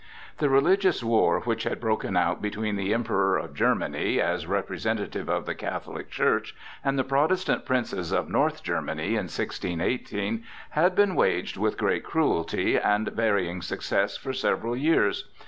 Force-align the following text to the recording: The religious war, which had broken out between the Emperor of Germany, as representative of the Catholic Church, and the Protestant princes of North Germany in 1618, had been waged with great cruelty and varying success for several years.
The 0.39 0.49
religious 0.49 1.03
war, 1.03 1.41
which 1.41 1.61
had 1.61 1.79
broken 1.79 2.17
out 2.17 2.41
between 2.41 2.75
the 2.75 2.91
Emperor 2.91 3.37
of 3.37 3.53
Germany, 3.53 4.19
as 4.19 4.47
representative 4.47 5.29
of 5.29 5.45
the 5.45 5.53
Catholic 5.53 6.09
Church, 6.09 6.55
and 6.83 6.97
the 6.97 7.03
Protestant 7.03 7.67
princes 7.67 8.11
of 8.11 8.27
North 8.27 8.63
Germany 8.63 9.09
in 9.09 9.25
1618, 9.29 10.43
had 10.71 10.95
been 10.95 11.13
waged 11.13 11.57
with 11.57 11.77
great 11.77 12.03
cruelty 12.03 12.77
and 12.79 13.09
varying 13.09 13.61
success 13.61 14.17
for 14.17 14.33
several 14.33 14.75
years. 14.75 15.29